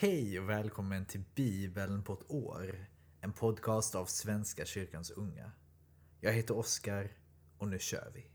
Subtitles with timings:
[0.00, 2.86] Hej och välkommen till Bibeln på ett år.
[3.20, 5.52] En podcast av Svenska kyrkans unga.
[6.20, 7.12] Jag heter Oskar
[7.58, 8.30] och nu kör vi.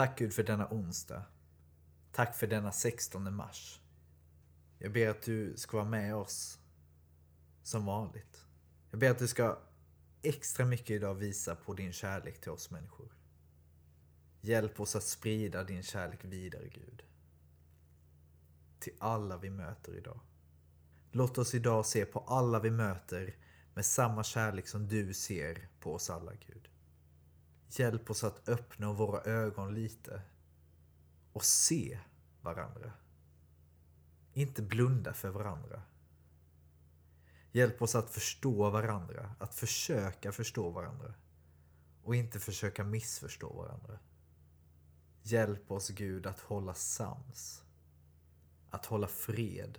[0.00, 1.22] Tack Gud för denna onsdag.
[2.12, 3.80] Tack för denna 16 mars.
[4.78, 6.58] Jag ber att du ska vara med oss
[7.62, 8.46] som vanligt.
[8.90, 9.58] Jag ber att du ska
[10.22, 13.12] extra mycket idag visa på din kärlek till oss människor.
[14.40, 17.02] Hjälp oss att sprida din kärlek vidare Gud.
[18.78, 20.20] Till alla vi möter idag.
[21.10, 23.36] Låt oss idag se på alla vi möter
[23.74, 26.68] med samma kärlek som du ser på oss alla Gud.
[27.70, 30.22] Hjälp oss att öppna våra ögon lite
[31.32, 31.98] och se
[32.40, 32.92] varandra.
[34.32, 35.82] Inte blunda för varandra.
[37.52, 41.14] Hjälp oss att förstå varandra, att försöka förstå varandra
[42.02, 43.98] och inte försöka missförstå varandra.
[45.22, 47.62] Hjälp oss Gud att hålla sams,
[48.70, 49.78] att hålla fred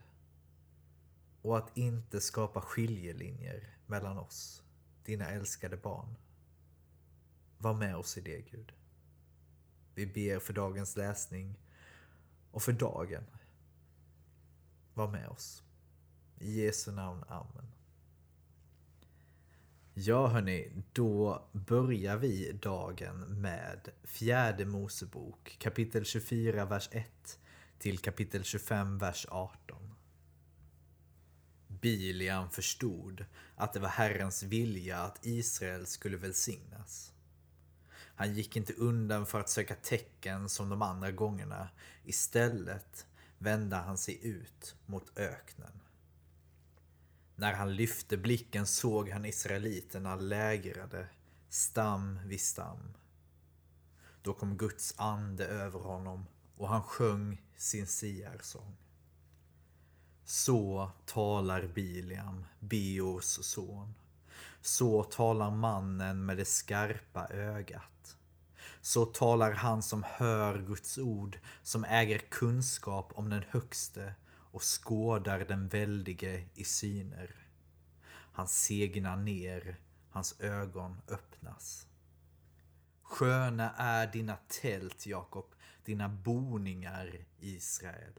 [1.42, 4.64] och att inte skapa skiljelinjer mellan oss,
[5.06, 6.16] dina älskade barn.
[7.62, 8.72] Var med oss i det Gud.
[9.96, 11.60] Vi ber för dagens läsning
[12.52, 13.24] och för dagen.
[14.94, 15.64] Var med oss.
[16.40, 17.24] I Jesu namn.
[17.28, 17.72] Amen.
[19.94, 27.40] Ja hörni, då börjar vi dagen med fjärde Mosebok kapitel 24, vers 1
[27.80, 29.96] till kapitel 25, vers 18.
[31.68, 37.14] Biliam förstod att det var Herrens vilja att Israel skulle välsignas.
[38.16, 41.70] Han gick inte undan för att söka tecken som de andra gångerna.
[42.04, 43.06] Istället
[43.38, 45.82] vände han sig ut mot öknen.
[47.36, 51.08] När han lyfte blicken såg han israeliterna lägrade
[51.50, 52.94] stam vid stam.
[54.22, 56.26] Då kom Guds ande över honom
[56.58, 58.78] och han sjöng sin siarsång.
[60.26, 63.94] Så talar Biliam, Beors son.
[64.62, 68.18] Så talar mannen med det skarpa ögat.
[68.82, 74.14] Så talar han som hör Guds ord, som äger kunskap om den högste
[74.52, 77.36] och skådar den väldige i syner.
[78.34, 79.80] Han segnar ner,
[80.10, 81.88] hans ögon öppnas.
[83.04, 85.46] Sköna är dina tält, Jakob,
[85.86, 88.14] dina boningar, Israel.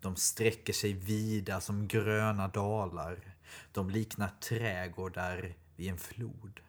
[0.00, 3.31] De sträcker sig vida som gröna dalar.
[3.72, 6.60] De liknar trädgårdar vid en flod.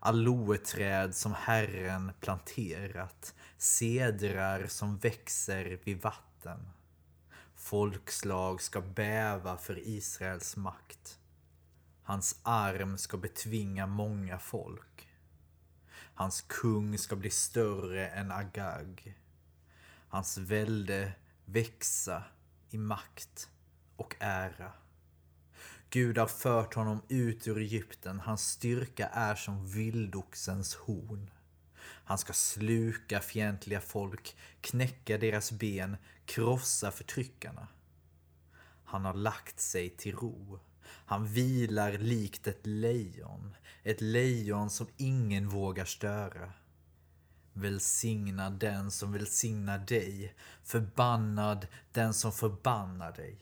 [0.00, 6.68] Aloeträd som Herren planterat, sedrar som växer vid vatten.
[7.54, 11.18] Folkslag ska bäva för Israels makt.
[12.02, 15.08] Hans arm ska betvinga många folk.
[16.14, 19.18] Hans kung ska bli större än Agag.
[20.08, 21.12] Hans välde
[21.44, 22.24] växa
[22.70, 23.50] i makt
[23.96, 24.72] och ära.
[25.90, 31.30] Gud har fört honom ut ur Egypten, hans styrka är som vildoxens horn.
[32.04, 35.96] Han ska sluka fientliga folk, knäcka deras ben,
[36.26, 37.68] krossa förtryckarna.
[38.84, 40.60] Han har lagt sig till ro.
[40.84, 46.52] Han vilar likt ett lejon, ett lejon som ingen vågar störa.
[47.52, 53.38] Välsigna den som välsignar dig, förbannad den som förbannar dig.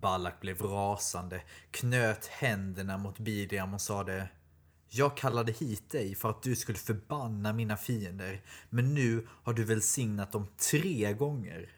[0.00, 4.28] Balak blev rasande, knöt händerna mot Bidiam och sade
[4.88, 9.64] Jag kallade hit dig för att du skulle förbanna mina fiender, men nu har du
[9.64, 11.72] välsignat dem tre gånger.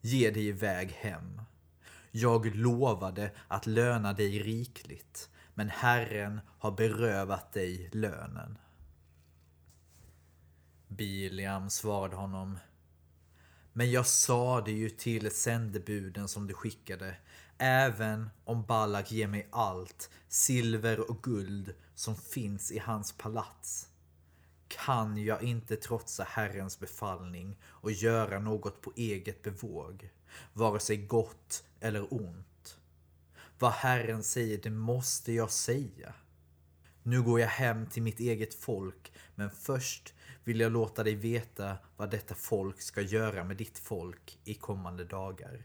[0.00, 1.42] Ge dig iväg hem.
[2.10, 8.58] Jag lovade att löna dig rikligt, men Herren har berövat dig lönen.
[10.88, 12.58] Biliam svarade honom
[13.72, 17.16] men jag sa det ju till sändebuden som du skickade,
[17.58, 23.88] även om Balak ger mig allt, silver och guld som finns i hans palats,
[24.68, 30.10] kan jag inte trotsa Herrens befallning och göra något på eget bevåg,
[30.52, 32.78] vare sig gott eller ont.
[33.58, 36.14] Vad Herren säger, det måste jag säga.
[37.02, 40.14] Nu går jag hem till mitt eget folk, men först
[40.44, 45.04] vill jag låta dig veta vad detta folk ska göra med ditt folk i kommande
[45.04, 45.62] dagar.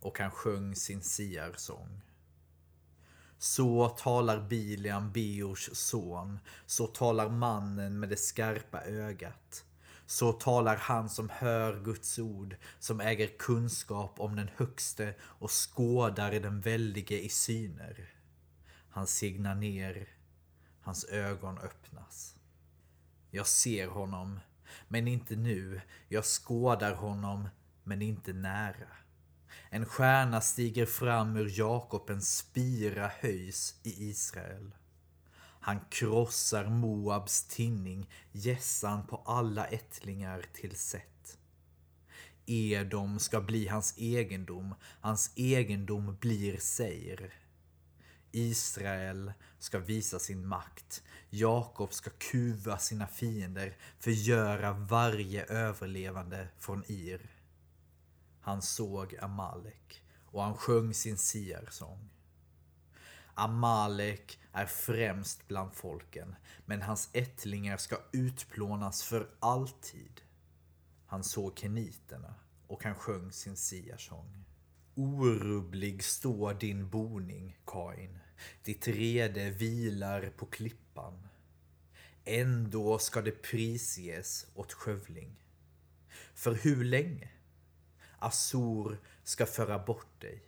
[0.00, 2.00] Och han sjöng sin siarsång.
[3.38, 6.38] Så talar Biliam, Beors son.
[6.66, 9.64] Så talar mannen med det skarpa ögat.
[10.06, 16.30] Så talar han som hör Guds ord, som äger kunskap om den högste och skådar
[16.30, 18.10] den väldige i syner.
[18.90, 20.08] Han signar ner,
[20.88, 22.36] hans ögon öppnas.
[23.30, 24.40] Jag ser honom,
[24.88, 25.80] men inte nu.
[26.08, 27.48] Jag skådar honom,
[27.84, 28.88] men inte nära.
[29.70, 34.70] En stjärna stiger fram ur Jakob, en spira höjs i Israel.
[35.60, 41.38] Han krossar Moabs tinning, gässan på alla ättlingar till sätt.
[42.46, 47.34] Edom ska bli hans egendom, hans egendom blir Seir.
[48.32, 51.02] Israel ska visa sin makt.
[51.30, 57.30] Jakob ska kuva sina fiender, förgöra varje överlevande från Ir.
[58.40, 62.08] Han såg Amalek och han sjöng sin siarsång.
[63.34, 66.36] Amalek är främst bland folken,
[66.66, 70.20] men hans ättlingar ska utplånas för alltid.
[71.06, 72.34] Han såg keniterna
[72.66, 74.44] och han sjöng sin siarsång.
[75.00, 78.18] Orubblig står din boning, Kain.
[78.64, 81.28] Ditt rede vilar på klippan.
[82.24, 85.36] Ändå ska det prisges åt skövling.
[86.34, 87.30] För hur länge?
[88.18, 90.42] Assur ska föra bort dig.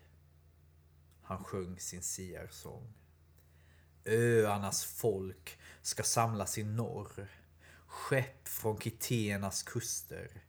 [1.23, 2.93] Han sjöng sin siarsång.
[4.05, 7.29] Öarnas folk ska samlas i norr.
[7.87, 10.43] Skepp från Kitenas kuster.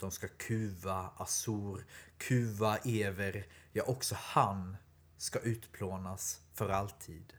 [0.00, 1.86] De ska kuva Assur,
[2.18, 4.76] kuva Ever, ja också han
[5.16, 7.32] ska utplånas för alltid.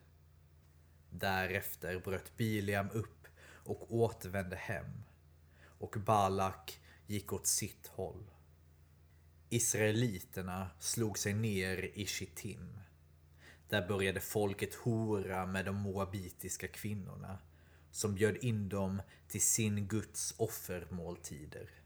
[1.10, 5.04] Därefter bröt Biliam upp och återvände hem
[5.63, 8.31] och Balak gick åt sitt håll.
[9.50, 12.80] Israeliterna slog sig ner i Shittim.
[13.69, 17.40] Där började folket hora med de moabitiska kvinnorna
[17.92, 21.81] som bjöd in dem till sin Guds offermåltider.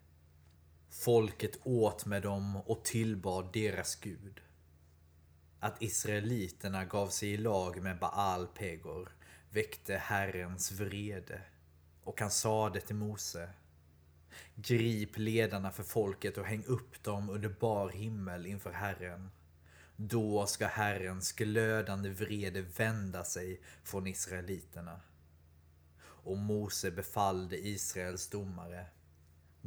[0.99, 4.41] Folket åt med dem och tillbad deras Gud.
[5.59, 9.09] Att israeliterna gav sig i lag med Baal Pegor
[9.49, 11.41] väckte Herrens vrede
[12.03, 13.49] och han sade till Mose
[14.55, 19.29] Grip ledarna för folket och häng upp dem under bar himmel inför Herren.
[19.95, 25.01] Då ska Herrens glödande vrede vända sig från israeliterna.
[25.99, 28.85] Och Mose befallde Israels domare.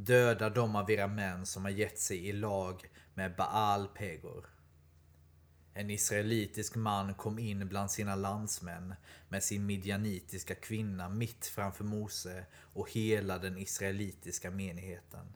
[0.00, 4.46] Döda de av era män som har gett sig i lag med Baal Pegor.
[5.74, 8.94] En israelitisk man kom in bland sina landsmän
[9.28, 15.26] med sin midjanitiska kvinna mitt framför Mose och hela den israelitiska menigheten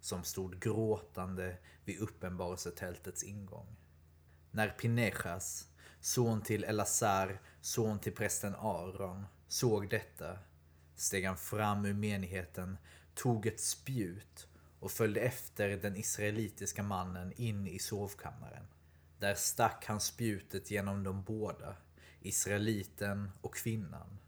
[0.00, 3.76] som stod gråtande vid uppenbarelsetältets ingång.
[4.50, 5.68] När Pinechas,
[6.00, 10.38] son till Elazar, son till prästen Aron, såg detta
[11.00, 12.76] steg han fram ur menigheten,
[13.14, 14.48] tog ett spjut
[14.80, 18.66] och följde efter den israelitiska mannen in i sovkammaren.
[19.18, 21.76] Där stack han spjutet genom de båda,
[22.20, 24.18] israeliten och kvinnan.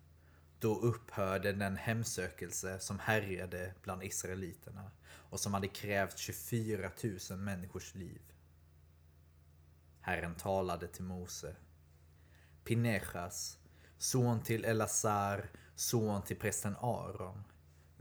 [0.58, 6.90] Då upphörde den hemsökelse som härjade bland israeliterna och som hade krävt 24
[7.30, 8.20] 000 människors liv.
[10.00, 11.56] Herren talade till Mose.
[12.64, 13.58] Pinechas,
[13.98, 17.44] son till Elazar, son till prästen Aron,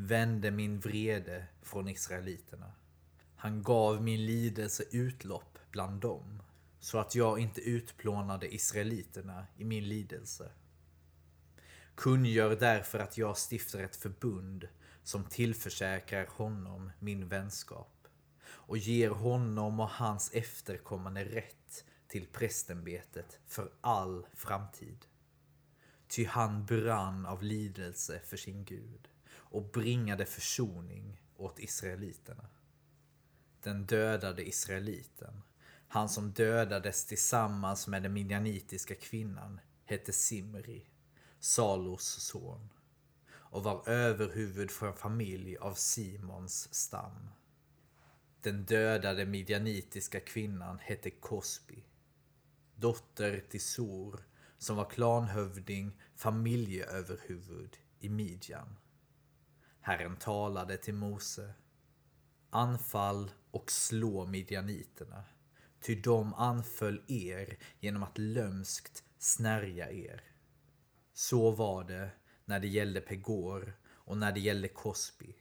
[0.07, 2.71] vände min vrede från israeliterna.
[3.35, 6.41] Han gav min lidelse utlopp bland dem
[6.79, 10.51] så att jag inte utplånade israeliterna i min lidelse.
[11.95, 14.67] Kungör därför att jag stiftar ett förbund
[15.03, 18.07] som tillförsäkrar honom min vänskap
[18.43, 25.05] och ger honom och hans efterkommande rätt till prästämbetet för all framtid.
[26.07, 32.49] Ty han brann av lidelse för sin Gud och bringade försoning åt israeliterna.
[33.63, 35.41] Den dödade israeliten
[35.91, 40.85] han som dödades tillsammans med den midjanitiska kvinnan hette Simri,
[41.39, 42.69] Salos son
[43.33, 47.29] och var överhuvud för en familj av Simons stam.
[48.41, 51.83] Den dödade midjanitiska kvinnan hette Kosbi,
[52.75, 54.19] dotter till Sor
[54.57, 58.77] som var klanhövding, familjeöverhuvud i Midjan.
[59.81, 61.53] Herren talade till Mose.
[62.49, 65.23] Anfall och slå midjaniterna
[65.81, 70.23] Ty de anföll er genom att lömskt snärja er.
[71.13, 72.11] Så var det
[72.45, 75.35] när det gällde Pegor och när det gällde Kosby.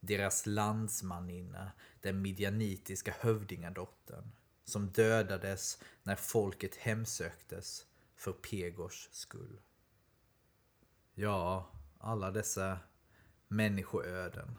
[0.00, 4.32] deras landsmaninna, den midjanitiska hövdingadottern,
[4.64, 9.60] som dödades när folket hemsöktes för Pegors skull.
[11.14, 12.78] Ja, alla dessa
[13.52, 14.58] människoöden.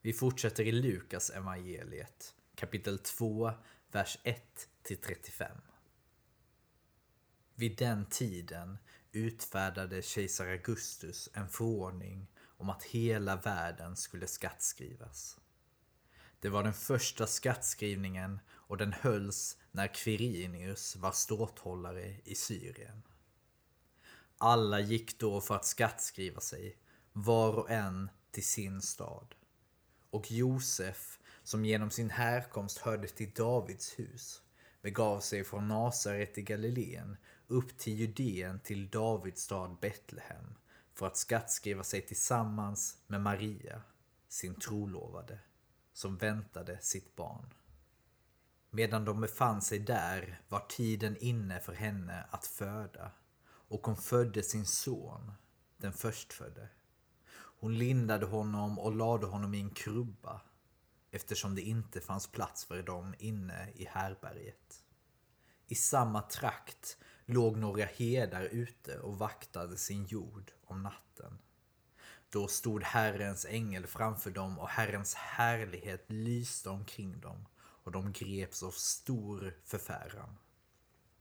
[0.00, 3.52] Vi fortsätter i Lukas evangeliet kapitel 2,
[3.92, 5.56] vers 1 till 35.
[7.54, 8.78] Vid den tiden
[9.12, 15.40] utfärdade kejsar Augustus en förordning om att hela världen skulle skattskrivas.
[16.40, 23.02] Det var den första skattskrivningen och den hölls när Quirinius var ståthållare i Syrien.
[24.38, 26.76] Alla gick då för att skattskriva sig,
[27.12, 29.34] var och en till sin stad.
[30.10, 34.42] Och Josef, som genom sin härkomst hörde till Davids hus,
[34.82, 40.54] begav sig från Nasaret i Galileen upp till Judeen till Davids stad Betlehem
[40.94, 43.82] för att skattskriva sig tillsammans med Maria,
[44.28, 45.38] sin trolovade,
[45.92, 47.54] som väntade sitt barn.
[48.70, 53.12] Medan de befann sig där var tiden inne för henne att föda
[53.44, 55.32] och hon födde sin son,
[55.76, 56.68] den förstfödde.
[57.60, 60.40] Hon lindade honom och lade honom i en krubba
[61.10, 64.84] eftersom det inte fanns plats för dem inne i härberget.
[65.66, 71.38] I samma trakt låg några herdar ute och vaktade sin jord om natten.
[72.30, 78.62] Då stod Herrens ängel framför dem och Herrens härlighet lyste omkring dem och de greps
[78.62, 80.38] av stor förfäran.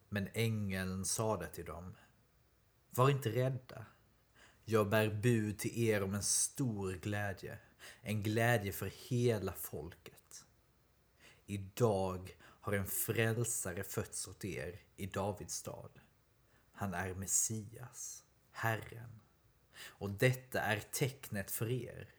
[0.09, 1.95] Men ängeln sade till dem
[2.89, 3.85] Var inte rädda.
[4.71, 7.57] Jag bär bud till er om en stor glädje,
[8.01, 10.45] en glädje för hela folket.
[11.45, 15.99] Idag har en frälsare fötts åt er i Davids stad.
[16.71, 19.19] Han är Messias, Herren.
[19.85, 22.09] Och detta är tecknet för er.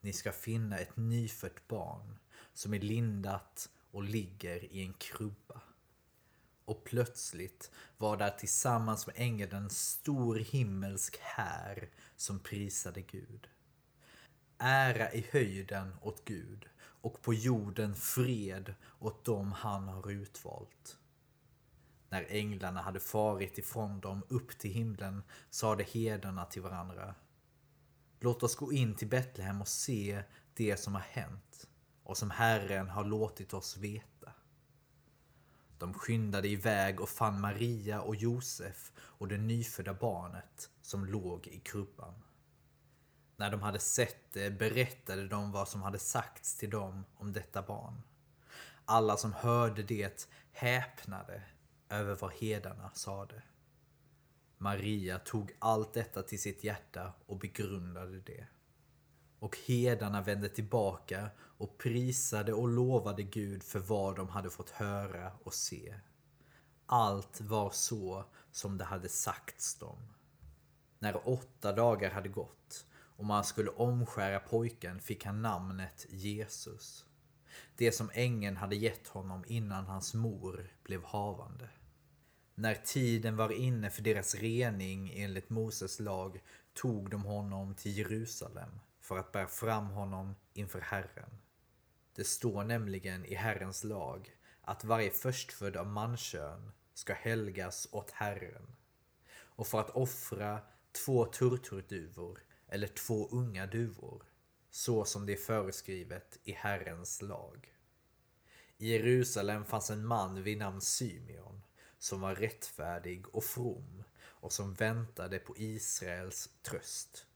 [0.00, 2.18] Ni ska finna ett nyfött barn
[2.52, 5.60] som är lindat och ligger i en krubba.
[6.74, 13.48] Och plötsligt var där tillsammans med ängeln en stor himmelsk här som prisade Gud.
[14.58, 20.98] Ära i höjden åt Gud och på jorden fred åt dem han har utvalt.
[22.08, 27.14] När änglarna hade farit ifrån dem upp till himlen sade herdarna till varandra.
[28.20, 30.22] Låt oss gå in till Betlehem och se
[30.54, 31.68] det som har hänt
[32.02, 34.13] och som Herren har låtit oss veta.
[35.78, 41.60] De skyndade iväg och fann Maria och Josef och det nyfödda barnet som låg i
[41.60, 42.14] krubban.
[43.36, 47.62] När de hade sett det berättade de vad som hade sagts till dem om detta
[47.62, 48.02] barn.
[48.84, 51.42] Alla som hörde det häpnade
[51.88, 53.42] över vad hedarna sade.
[54.58, 58.46] Maria tog allt detta till sitt hjärta och begrundade det.
[59.44, 65.32] Och hedarna vände tillbaka och prisade och lovade Gud för vad de hade fått höra
[65.42, 65.94] och se.
[66.86, 69.98] Allt var så som det hade sagts dem.
[70.98, 77.04] När åtta dagar hade gått och man skulle omskära pojken fick han namnet Jesus.
[77.76, 81.68] Det som ängeln hade gett honom innan hans mor blev havande.
[82.54, 86.42] När tiden var inne för deras rening enligt Moses lag
[86.74, 91.38] tog de honom till Jerusalem för att bära fram honom inför Herren.
[92.14, 98.76] Det står nämligen i Herrens lag att varje förstfödd av mankön ska helgas åt Herren.
[99.34, 100.60] Och för att offra
[101.04, 104.22] två turturduvor eller två unga duvor,
[104.70, 107.74] så som det är föreskrivet i Herrens lag.
[108.78, 111.62] I Jerusalem fanns en man vid namn Symeon
[111.98, 117.26] som var rättfärdig och from och som väntade på Israels tröst.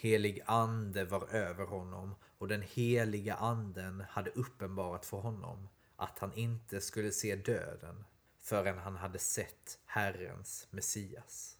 [0.00, 6.32] Helig ande var över honom och den heliga anden hade uppenbarat för honom att han
[6.32, 8.04] inte skulle se döden
[8.40, 11.56] förrän han hade sett Herrens Messias.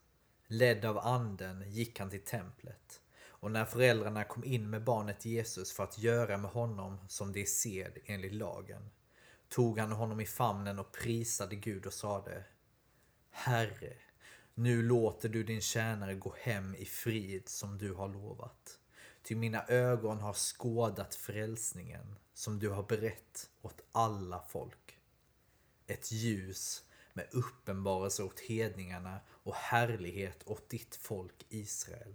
[0.47, 5.73] Ledd av anden gick han till templet och när föräldrarna kom in med barnet Jesus
[5.73, 8.91] för att göra med honom som det är sed enligt lagen
[9.49, 12.45] tog han honom i famnen och prisade Gud och sade
[13.31, 13.93] Herre,
[14.59, 18.79] nu låter du din tjänare gå hem i frid som du har lovat.
[19.23, 24.99] Ty mina ögon har skådat frälsningen som du har berett åt alla folk.
[25.87, 32.15] Ett ljus med uppenbarelse åt hedningarna och härlighet åt ditt folk Israel.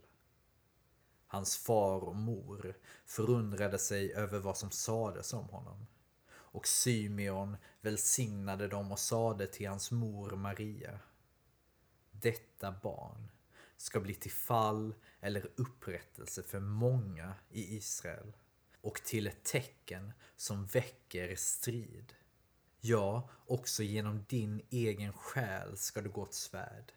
[1.28, 5.88] Hans far och mor förundrade sig över vad som sades om honom.
[6.32, 11.00] Och Symeon välsignade dem och sade till hans mor Maria
[12.24, 13.32] detta barn
[13.78, 18.34] ska bli till fall eller upprättelse för många i Israel
[18.82, 22.14] och till ett tecken som väcker strid.
[22.82, 26.92] Ja, också genom din egen själ ska du gå ett svärd.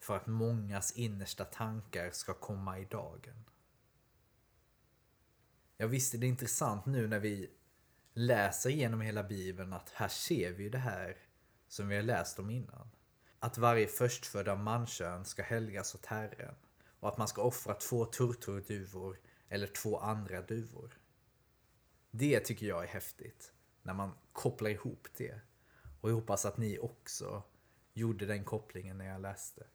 [0.00, 3.44] För att mångas innersta tankar ska komma i dagen.
[5.76, 7.50] Jag visste det är intressant nu när vi
[8.12, 11.16] läser igenom hela bibeln att här ser vi det här
[11.68, 12.90] som vi har läst om innan.
[13.42, 16.54] Att varje förstfödda mankön ska helgas åt Herren
[17.00, 20.98] och att man ska offra två turturduvor eller två andra duvor.
[22.10, 25.40] Det tycker jag är häftigt när man kopplar ihop det.
[26.00, 27.42] Och jag hoppas att ni också
[27.92, 29.66] gjorde den kopplingen när jag läste.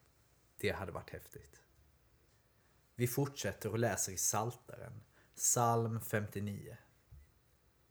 [0.56, 1.62] Det hade varit häftigt.
[2.94, 5.02] Vi fortsätter och läser i Saltaren,
[5.34, 6.76] psalm 59.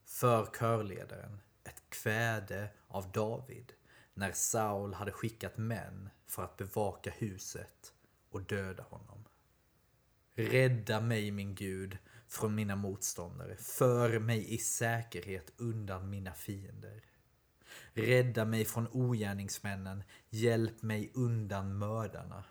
[0.05, 3.73] För körledaren, ett kväde av David,
[4.15, 7.93] när Saul hade skickat män för att bevaka huset
[8.29, 9.25] och döda honom.
[10.35, 13.55] Rädda mig min Gud från mina motståndare.
[13.55, 17.03] För mig i säkerhet undan mina fiender.
[17.93, 20.03] Rädda mig från ogärningsmännen.
[20.29, 22.43] Hjälp mig undan mördarna.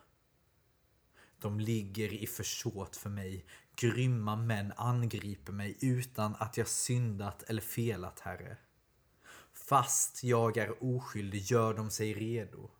[1.38, 3.46] De ligger i försåt för mig.
[3.76, 8.56] Grymma män angriper mig utan att jag syndat eller felat, Herre.
[9.66, 12.70] Fast jag är oskyldig gör de sig redo.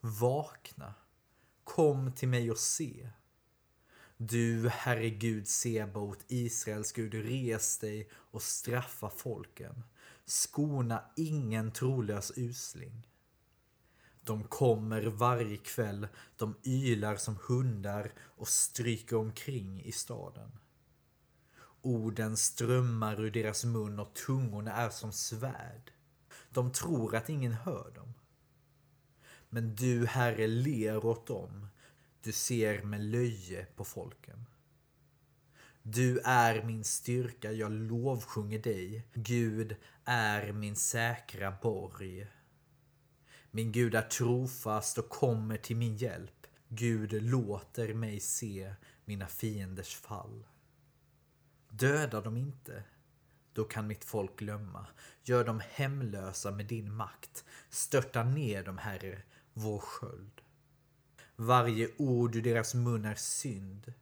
[0.00, 0.94] Vakna.
[1.64, 3.10] Kom till mig och se.
[4.16, 9.82] Du, Herre Gud Sebaot, Israels Gud, res dig och straffa folken.
[10.24, 13.08] Skona ingen trolös usling.
[14.24, 20.58] De kommer varje kväll, de ylar som hundar och stryker omkring i staden.
[21.82, 25.92] Orden strömmar ur deras mun och tungorna är som svärd.
[26.52, 28.14] De tror att ingen hör dem.
[29.48, 31.66] Men du, Herre, ler åt dem.
[32.22, 34.46] Du ser med löje på folken.
[35.82, 39.06] Du är min styrka, jag lovsjunger dig.
[39.14, 42.26] Gud är min säkra borg.
[43.50, 46.46] Min Gud är trofast och kommer till min hjälp.
[46.68, 50.46] Gud låter mig se mina fienders fall.
[51.68, 52.84] Döda dem inte,
[53.54, 54.86] då kan mitt folk glömma.
[55.22, 57.44] Gör dem hemlösa med din makt.
[57.68, 60.40] Störta ner dem, Herre, vår sköld.
[61.36, 63.92] Varje ord ur deras mun är synd.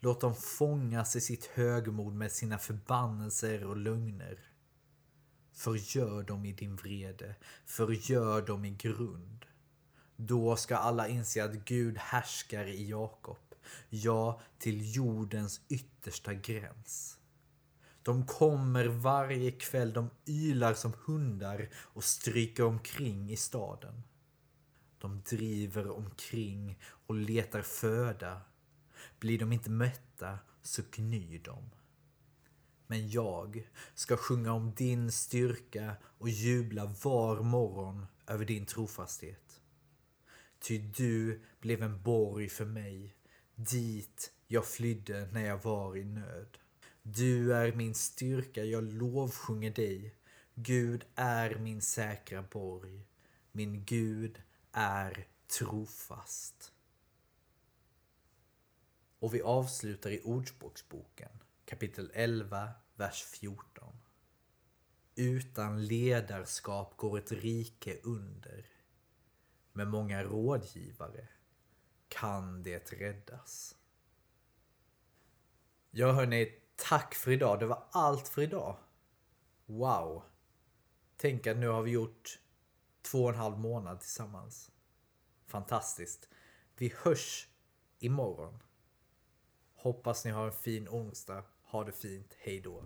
[0.00, 4.38] Låt dem fångas i sitt högmod med sina förbannelser och lögner.
[5.52, 7.34] Förgör dem i din vrede,
[7.66, 9.44] förgör dem i grund.
[10.16, 13.54] Då ska alla inse att Gud härskar i Jakob,
[13.88, 17.18] ja, till jordens yttersta gräns.
[18.02, 24.02] De kommer varje kväll, de ylar som hundar och stryker omkring i staden.
[24.98, 28.40] De driver omkring och letar föda.
[29.18, 31.70] Blir de inte mätta så gnyr de.
[32.86, 39.60] Men jag ska sjunga om din styrka och jubla var morgon över din trofasthet.
[40.60, 43.16] Ty du blev en borg för mig,
[43.54, 46.58] dit jag flydde när jag var i nöd.
[47.02, 50.14] Du är min styrka, jag lovsjunger dig.
[50.54, 53.06] Gud är min säkra borg.
[53.52, 56.72] Min Gud är trofast.
[59.18, 61.30] Och vi avslutar i Ordspråksboken
[61.64, 63.96] kapitel 11, vers 14.
[65.14, 68.66] Utan ledarskap går ett rike under.
[69.72, 71.28] Med många rådgivare
[72.08, 73.76] kan det räddas.
[75.90, 77.60] Ja hörni, tack för idag.
[77.60, 78.76] Det var allt för idag.
[79.66, 80.22] Wow.
[81.16, 82.40] Tänk att nu har vi gjort
[83.02, 84.70] två och en halv månad tillsammans.
[85.46, 86.28] Fantastiskt.
[86.76, 87.48] Vi hörs
[87.98, 88.58] imorgon.
[89.74, 91.44] Hoppas ni har en fin onsdag.
[91.62, 92.36] Ha det fint.
[92.38, 92.84] Hej då.